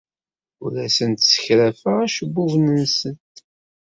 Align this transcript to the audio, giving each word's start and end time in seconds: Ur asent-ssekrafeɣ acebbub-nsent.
Ur 0.63 0.73
asent-ssekrafeɣ 0.85 1.95
acebbub-nsent. 2.05 3.33